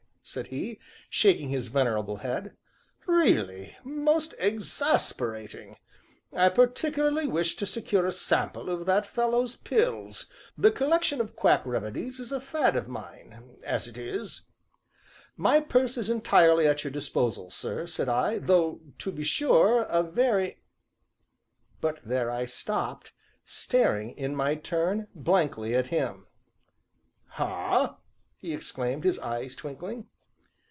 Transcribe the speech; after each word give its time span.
said 0.23 0.47
he, 0.47 0.79
shaking 1.09 1.49
his 1.49 1.67
venerable 1.67 2.17
head, 2.17 2.55
"really 3.05 3.75
most 3.83 4.33
exasperating 4.39 5.75
I 6.31 6.47
particularly 6.47 7.27
wished 7.27 7.59
to 7.59 7.65
secure 7.65 8.05
a 8.05 8.13
sample 8.13 8.69
of 8.69 8.85
that 8.85 9.05
fellow's 9.05 9.57
pills 9.57 10.27
the 10.57 10.71
collection 10.71 11.19
of 11.19 11.35
quack 11.35 11.65
remedies 11.65 12.17
is 12.17 12.31
a 12.31 12.39
fad 12.39 12.77
of 12.77 12.87
mine 12.87 13.59
as 13.65 13.87
it 13.89 13.97
is" 13.97 14.43
"My 15.37 15.59
purse 15.59 15.97
is 15.97 16.09
entirely 16.09 16.65
at 16.65 16.85
your 16.85 16.91
disposal, 16.91 17.49
sir," 17.49 17.85
said 17.85 18.07
I, 18.07 18.37
"though, 18.39 18.79
to 18.99 19.11
be 19.11 19.25
sure, 19.25 19.81
a 19.83 20.01
very" 20.01 20.61
But 21.81 21.99
there 22.05 22.31
I 22.31 22.45
stopped, 22.45 23.11
staring, 23.43 24.11
in 24.11 24.33
my 24.35 24.55
turn, 24.55 25.07
blankly 25.13 25.75
at 25.75 25.87
him. 25.87 26.27
"Ha?" 27.31 27.97
he 28.37 28.53
exclaimed, 28.53 29.03
his 29.03 29.19
eyes 29.19 29.57
twinkling. 29.57 30.07